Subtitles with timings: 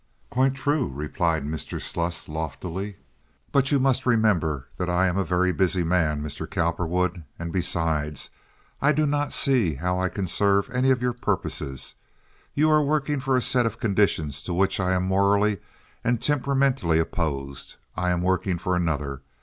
[0.31, 1.79] "Quite true," replied Mr.
[1.79, 2.95] Sluss, loftily;
[3.51, 6.49] "but you must remember that I am a very busy man, Mr.
[6.49, 8.31] Cowperwood, and, besides,
[8.81, 11.93] I do not see how I can serve any of your purposes.
[12.55, 15.59] You are working for a set of conditions to which I am morally
[16.03, 17.75] and temperamentally opposed.
[17.95, 19.21] I am working for another.